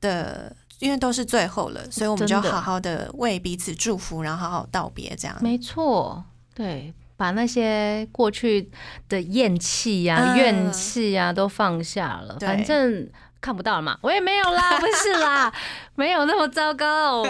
[0.00, 0.56] 的。
[0.78, 5.36] 因为都是最后了，所以我们就好好的为彼此祝福，然后好好道别，这样。
[5.40, 6.24] 没错，
[6.62, 8.70] 对，把那些过去
[9.08, 13.08] 的厌气呀、嗯怨气呀都放下了，对反正。
[13.42, 15.52] 看不到了嘛，我也没有啦，不是啦，
[15.96, 17.24] 没有那么糟糕。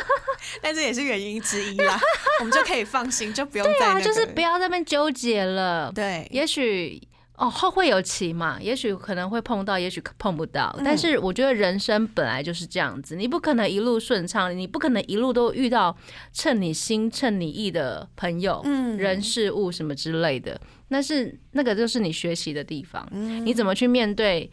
[0.62, 2.00] 但这也是原因之一啦，
[2.40, 5.92] 我们就可以放心，就不用再那个就是不要在那边纠结了。
[5.94, 6.98] 对，也许
[7.38, 10.74] 哦后会有期嘛，也许可能会碰到，也许碰不到。
[10.78, 15.96] 嗯但是我觉得人生本来就是这样子，你不可能一路顺畅，你不可能一路都遇到
[16.32, 20.60] 称你心、称你意的朋友、嗯人、事物什么之类的。
[20.88, 24.50] 那是那个就是你学习的地方，嗯你怎么去面对？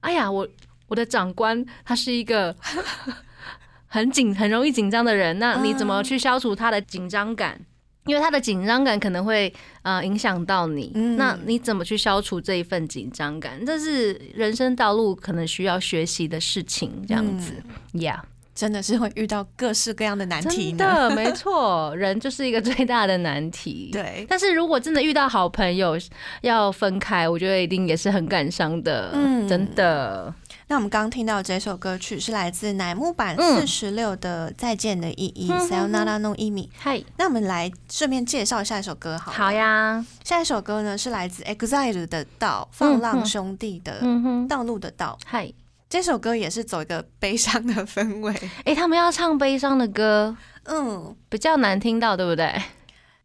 [0.00, 0.46] 哎呀，我
[0.88, 2.54] 我的长官他是一个。
[3.88, 7.58] 很紧、很容易紧张的人，那你怎么去消除他的紧张感？
[8.06, 13.64] 因为他的紧张感可能会呃影响到你，嗯那你怎么去消除这一份紧张感？
[13.66, 17.52] 这是人生道路可能需要学习的事情，这样子
[17.98, 20.72] 呀真的是会遇到各式各样的难题。
[20.72, 23.90] 的没错，人就是一个最大的难题。
[23.92, 25.94] 对，但是如果真的遇到好朋友
[26.40, 30.32] 要分开，我觉得一定也是很感伤的，嗯真的。
[30.68, 33.60] 那我们刚刚听到这首歌曲是来自乃木坂嗯。
[33.60, 36.68] 四十六的《再见的意义》嗯 （Sayonara no Imi）。
[36.76, 39.38] 嗨，那我们来顺便介绍下一首歌好了。
[39.38, 44.00] 好，呀，下一首歌呢是来自 EXILE 的《道》，放浪兄弟的
[44.48, 45.16] 道路的道》。
[45.24, 45.52] 嗨，
[45.88, 52.52] 这首歌也是走一个悲伤的氛围，哎，他们要唱悲伤的歌，嗯，比较难听到，对不对？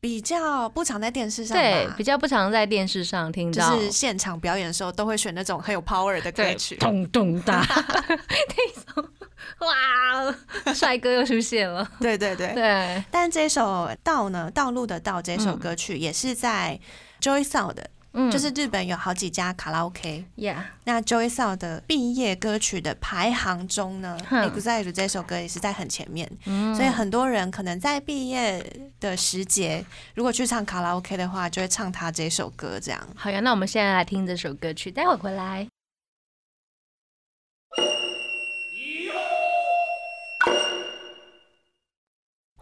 [0.01, 3.79] 比较不常在电视上对，比较不常在电视上听到就。
[3.79, 6.75] 是现场表演的时候都会选那种很有 power 的歌曲。
[6.77, 7.63] 咚咚哒，
[8.09, 9.07] 那种
[9.59, 11.87] 哇，帅哥又出现了。
[11.99, 12.51] 对对对。
[12.55, 13.61] 对，但这首
[14.03, 16.79] 《道》呢，《道路的道》这首歌曲也是在
[17.21, 20.25] Joy Sound 的，嗯就是日本有好几家卡拉 OK。
[20.83, 28.63] 那 Joy Sound 的毕业歌曲的排行中呢哼，EXILE 这首歌也是在很前面，嗯所以很多人可能在毕业
[28.99, 33.07] 的时节，如果去唱卡拉 OK 的话，就会唱他这首歌这样。
[33.15, 35.67] 好呀，那我们现在来听这首歌曲，待会回来。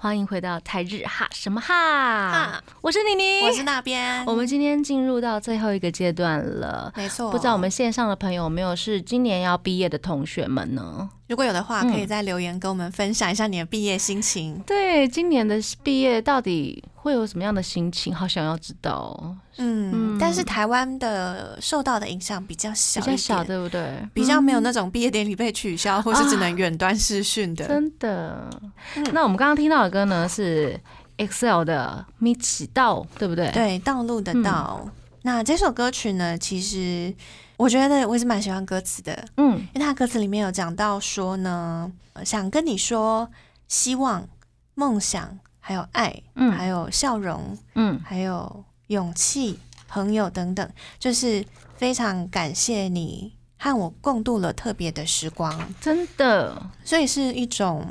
[0.02, 6.90] 欢迎回到台日哈什么哈哈，我是妮妮，我是那边，我们今天进入到最后一个阶段了。
[6.96, 11.10] 没错，不知道我们线上的朋友有没有是今年要毕业的同学们呢？
[11.28, 14.64] 如果有的话，嗯可以在留言跟我们分享一下你的毕业心情。
[14.66, 18.14] 对，今年的毕业到底会有什么样的心情？
[18.14, 24.08] 好想要知道哦，嗯，嗯但是台湾的受到的影响比较小，比较小，对不对？
[24.14, 27.68] 比较没有那种毕业典礼被取消，或是只能远端视讯的。
[27.68, 28.50] 真的。
[28.96, 30.80] 嗯那我们刚刚听到的歌呢是
[31.18, 34.90] EXILE 的《米奇道》，对不对？，对，道路的嗯道。
[35.24, 37.14] 那这首歌曲呢，其实
[37.58, 43.30] 我觉得我也是蛮喜欢歌词的，嗯因为它歌词里面有讲到说呢，呃想跟你说
[43.68, 44.28] 希望、
[44.76, 45.38] 梦想，
[45.70, 46.52] 还有爱，嗯。
[46.52, 48.02] 还有笑容，嗯。
[48.04, 57.86] 还有勇气、朋友等等，就是非常感谢你和我共度了特别的时光，真的，所以是一种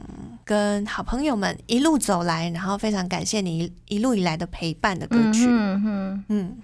[0.44, 5.46] 跟好朋友们一路走来，然后非常感谢你一一路以来的陪伴的歌曲。
[5.48, 6.58] 嗯哼，嗯。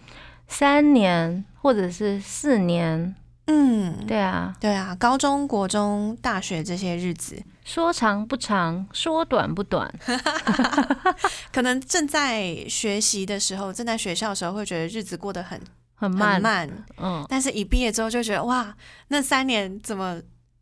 [0.49, 3.15] 三年或者是四年，
[3.47, 9.93] 嗯，对啊，对啊，高中国中、大学这些日子，说长不长，说短不短，
[11.53, 15.61] 可能正在学习的时候，正在学校的时候，会觉得日子过得很
[15.95, 17.25] 很慢，很慢，嗯。
[17.29, 18.75] 但是一毕业之后就觉得哇，
[19.09, 20.19] 那三年怎么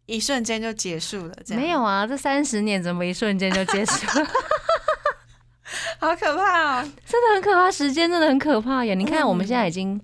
[0.07, 1.35] 一瞬间就结束了？
[1.45, 4.27] 这样没有，啊，这三十年怎么一瞬间就结束了？
[6.01, 6.91] 好可怕哦！
[7.07, 8.93] 真的很可怕，时间真的很可怕呀！
[8.95, 10.01] 你看，嗯我们现在已经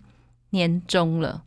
[0.51, 1.43] 年终了，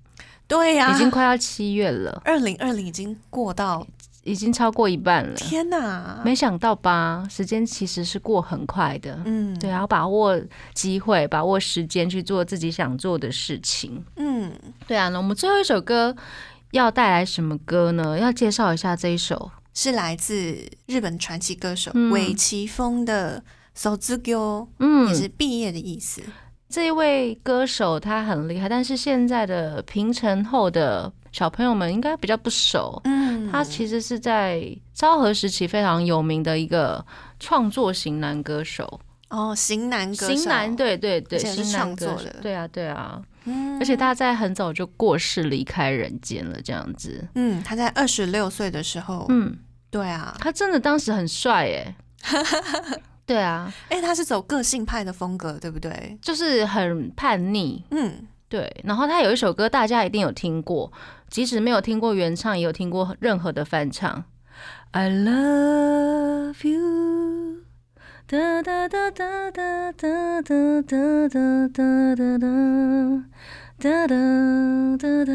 [0.52, 3.88] 对呀、已经快要七月了，二零二零已经过到
[4.26, 5.34] 已经超过一半了。
[5.34, 6.22] 天哪！
[6.26, 7.26] 没想到吧？
[7.30, 9.18] 时间其实是过很快的。
[9.24, 10.38] 嗯，对啊，要把握
[10.74, 14.04] 机会，把握时间去做自己想做的事情。
[14.18, 14.52] 嗯，
[14.86, 16.14] 对啊，那我们最后一首歌
[16.72, 18.20] 要带来什么歌呢？
[18.20, 19.52] 要介绍一下这一首。
[19.74, 23.42] 是来自日本传奇歌手嗯尾崎峰的
[23.82, 26.22] 《手之歌嗯也是毕业的意思。
[26.72, 33.00] 这一位歌手他很厉害，但是现在的平成后的小朋友们应该比较不熟。
[33.06, 37.06] 嗯他其实是在昭和时期非常有名的一个
[37.38, 47.28] 创作型男歌手，哦，型男歌手，型男，对对对，是型男歌手对啊对啊，嗯而且他在很早就过世离开人间了，这样子。
[47.36, 49.54] 嗯，他在二十六岁的时候，嗯，
[49.90, 51.96] 对啊，他真的当时很帅耶。
[53.32, 56.18] 对啊，哎、他是走个性派的风格，对不对？
[56.22, 57.82] 就是很叛逆。
[57.92, 60.92] 嗯，对，然后他有一首歌，大家一定有听过，
[61.30, 64.26] 即使没有听过原唱，也有听过任何的翻唱。
[64.92, 67.62] I love you，
[68.28, 72.38] 哒哒哒哒哒哒哒哒哒哒哒
[73.80, 74.18] 哒哒
[74.98, 75.32] 哒哒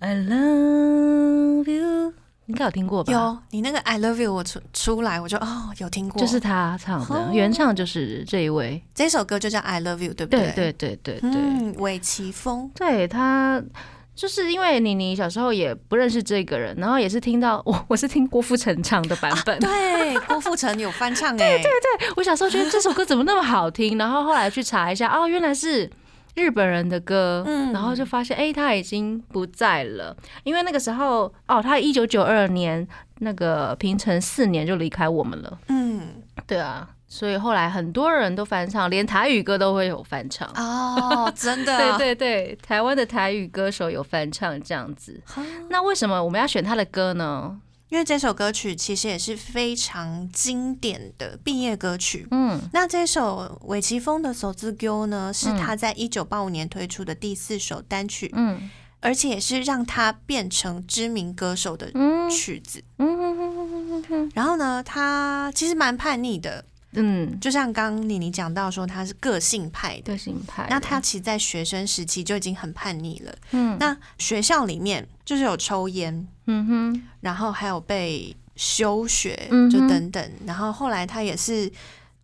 [0.00, 2.14] ，I love you，
[2.48, 8.82] 应该有听过吧？，有你那个 I love you，我出出来我就哦有听过，就是他唱的，哦原唱就是这一位。
[8.94, 11.30] 这首歌就叫 I love you，对不对对对对对对。
[11.40, 13.62] 嗯，韦奇峰，对他，
[14.14, 25.88] 就是因为妮妮小时候也不认识这个人，然后也是听到 我我是听郭富城唱的版本，对，郭富城有翻唱 哎，对对我小时候觉得这首歌怎么那么好听，然后后来去查一下，哦，原来是。
[26.38, 27.72] 日本人的歌，嗯。
[27.72, 32.86] 然后就发现，哎、他已经不在了，因为那个时候，哦，他一九九二年
[33.18, 36.00] 那个平成四年就离开我们了，嗯，
[36.46, 45.20] 对啊，所以后来很多人都翻唱，连台语歌都会有翻唱，哦， 真的，对对对，台湾的台语歌手有翻唱这样子。
[45.36, 47.60] 哦那为什么我们要选他的歌呢？
[47.88, 52.26] 因为这首歌曲其实也是非常经典的毕业歌曲。
[52.30, 58.70] 嗯那这首尾崎峰的《手之 Go》呢，是嗯他在一九八五年推出的第四首单曲，嗯
[59.00, 62.82] 而且也是让他变成知名歌手的嗯曲子。
[62.98, 70.12] 嗯嗯然后呢，他其实蛮叛逆的，嗯，就像刚刚妮妮讲到说他是个性派的。
[70.12, 70.66] 个性派。
[70.68, 73.34] 那他其实，在学生时期就已经很叛逆了。
[73.52, 77.02] 嗯那学校里面就是有抽烟，嗯哼。
[77.20, 79.38] 然后还有被休学，
[79.70, 80.30] 就等等。
[80.46, 81.70] 然后后来他也是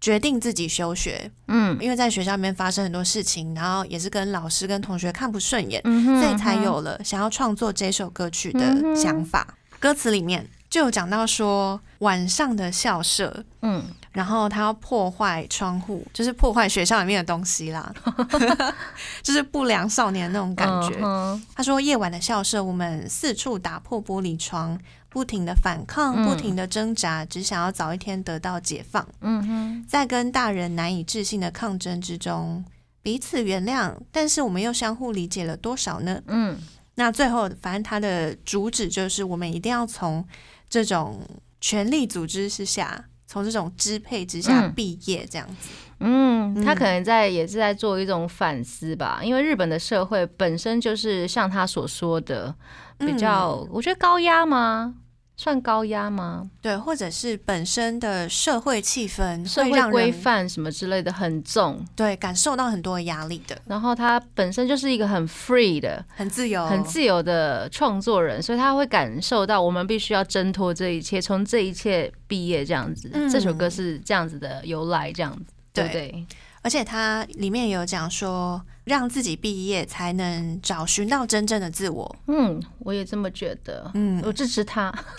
[0.01, 1.77] 决定自己休学，嗯。
[1.83, 9.55] 因为在学校里面发生很多事情，然后也是跟老师跟同学看不顺眼，嗯，所以才有了想要创作这首歌曲的想法。
[9.79, 13.83] 歌词里面就有讲到说晚上的校舍，嗯，
[14.13, 17.93] 然后他要破坏窗户，就是破坏学校里面的东西啦，
[19.25, 20.99] 就是不良少年那种感觉。
[21.03, 24.79] 嗯他说夜晚的校舍，我们四处打破玻璃窗，
[25.09, 26.25] 不停的反抗，嗯。
[26.27, 29.07] 不停的挣扎，只想要早一天得到解放。
[29.23, 32.65] 嗯哼，在跟大人难以置信的抗争之中，
[33.03, 36.21] 彼此原谅，但是我们又相互理解了多少呢？
[36.27, 36.59] 嗯。
[36.97, 40.25] 那最后，反正他的主旨就是，我们一定要从
[40.71, 41.21] 这种
[41.65, 45.71] 权力组织之下，从这种支配之下嗯毕业，这样子。
[46.01, 52.55] 嗯，他嗯可能在也是在做一种反思吧，因为日本的社会本身就是像他所说的
[52.99, 54.97] 比较，我觉得高压吗？
[55.37, 56.49] 算高压吗？
[56.63, 73.11] 对，或者是本身的社会气氛社会规范什么之类的很重，对感受到很多压力的，然后他本身就是一个很 free 的、很自由，很自由的创作人，所以他会感受到我们必须要挣脱这一切，从这一切毕业这样子。
[73.13, 76.27] 嗯这首歌是这样子的由来，这样子，对不对？
[76.65, 82.17] 而且它里面有讲说，让自己毕业才能找寻到真正的自我。
[82.27, 83.91] 嗯，我也这么觉得。
[83.95, 84.91] 嗯我支持他。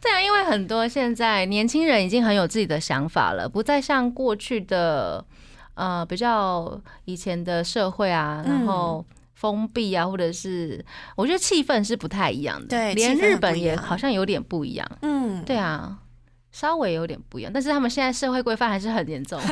[0.00, 5.24] 对啊，因为很多现在年轻人已经很有自己的想法了，不再像过去的
[5.74, 9.04] 呃比较以前的社会啊，嗯然后
[9.34, 10.84] 封闭啊，或者是
[11.16, 12.68] 我觉得气氛是不太一样的。
[12.68, 14.88] 对连日本也好像有点不一样。
[15.02, 15.98] 嗯，对啊，
[16.52, 19.40] 稍微有点不一样，但是他们现在社会规范还是很严重。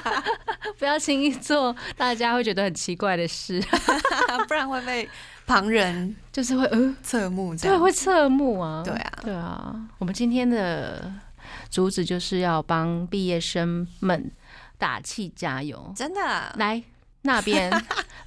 [0.78, 3.60] 不要轻易做大家会觉得很奇怪的事，
[4.48, 5.08] 不然会被
[5.46, 7.80] 旁人就是会呃侧目这对，样。
[7.80, 8.82] 会侧目啊。
[8.84, 9.74] 对啊对啊。
[9.98, 11.12] 我们今天的
[11.70, 14.30] 主旨就是要帮毕业生们
[14.78, 16.20] 打气加油，真的，
[16.56, 16.82] 来
[17.22, 17.70] 那边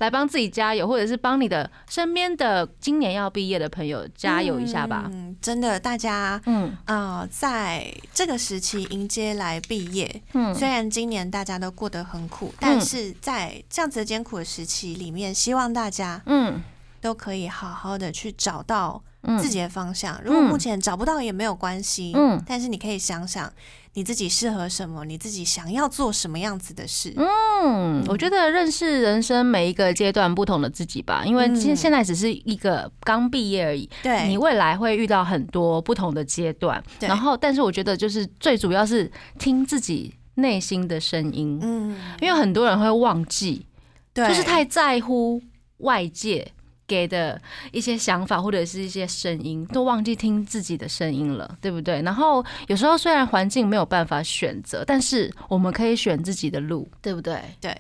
[0.04, 5.10] 来帮自己加油，或者是帮你的身边的今年要毕业的朋友加油一下吧。
[5.14, 6.76] 嗯，真的，大家嗯。
[6.86, 10.54] 呃，在这个时期迎接来毕业，嗯。
[10.54, 16.62] 虽然今年大家都过得很苦，但是在这样子的艰苦的时期里面，希望大家嗯。
[17.00, 20.20] 都可以好好的去找到嗯自己的方向。
[20.24, 22.42] 如果目前找不到也没有关系，嗯。
[22.46, 23.52] 但是你可以想想
[23.94, 27.14] 你自己适合什么，你自己想要做什么样子的事。
[27.16, 37.08] 嗯，我觉得认识人生每一个阶段不同的自己吧，因为现嗯现在只是一个刚毕业而已，对，你未来会遇到很多不同的阶段，对。
[37.08, 43.66] 然后，但是我觉得就是最主要是听自己内心的声音，嗯，因为很多人会忘记，
[44.14, 45.40] 对，就是太在乎
[45.78, 46.52] 外界
[46.88, 52.02] 给的一些想法或者是一些声音，都忘记听自己的声音了，对不对？
[52.02, 57.42] 然后有时候虽然环境没有办法选择，但是我们可以选自己的路，对不对？
[57.62, 57.76] 对，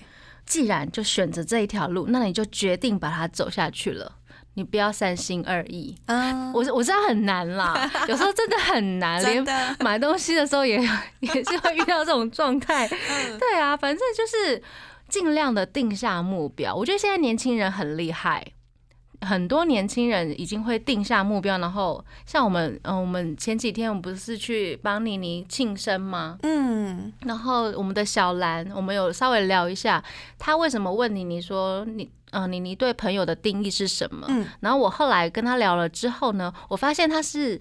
[0.45, 4.11] 既然就选择这一条路，那你就决定把它走下去了。
[4.55, 9.43] 你不要三心二意， 嗯，我我知道很难啦， 有时候真的很难，连，
[9.79, 10.79] 买东西的时候也
[11.21, 12.85] 也是会遇到这种状态。
[12.87, 14.61] 嗯对啊，反正就是
[15.09, 16.75] 尽量的定下目标。
[16.75, 18.45] 我觉得现在年轻人很厉害，
[19.23, 26.37] 很多年轻人已经会定下目标，然后像我们，嗯、我们前几天我们不是去帮妮妮庆生吗？
[26.43, 30.03] 嗯然后我们的小兰，我们有稍微聊一下，
[30.37, 34.25] 她为什么问妮妮说你，嗯，妮妮对朋友的定义是什么？
[34.29, 37.59] 嗯然后我后来跟她聊了之后呢，我发现她是。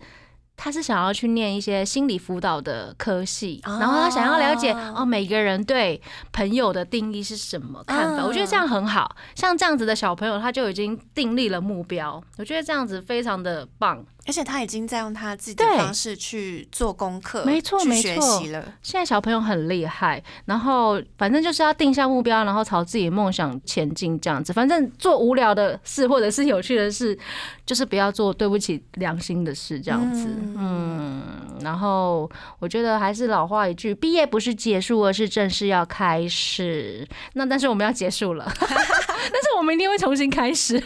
[0.63, 6.01] 她是想要去念一些心理辅导的科系，哦然后他想要了解哦每个人对
[6.33, 8.23] 朋友的定义是什么看法。
[8.23, 12.23] 嗯我觉得这样很好，像这样子的小朋友，他就已经订立了目标。
[12.39, 14.05] 我觉得这样子非常的棒。
[14.25, 18.73] 而且他已经在用他自己的方式去做功课，没错学没错习了。
[18.81, 24.53] 现在小朋友很厉害，然后反正就是要定下目标，然后朝自己梦想前进，这样子。
[24.53, 27.19] 反正做无聊的事或者是有趣的事，
[27.67, 30.29] 就是不要做对不起良心的事，这样子。
[30.57, 31.23] 嗯，
[31.61, 37.05] 然后我觉得还是老话一句，毕业不是结束，而是正式要开始。
[37.33, 40.81] 那但是我们要结束了， 但是我们一定会重新开始。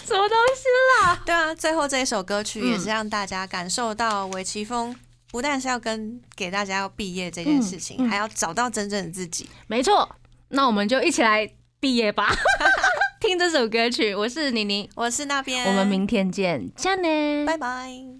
[0.06, 0.64] 什么东西
[1.04, 1.22] 啦？
[1.24, 4.94] 对啊，最后这一首歌曲也嗯是让大家感受到韦奇峰
[5.30, 9.48] 不但是要跟给大家要毕业这件事情，嗯嗯还要找到真正的自己。
[9.68, 10.08] 没错，
[10.48, 11.48] 那我们就一起来
[11.78, 12.34] 毕业吧，
[13.20, 14.14] 听这首歌曲。
[14.14, 18.19] 我是妮妮，我是那边，我们明天见，加呢，拜拜。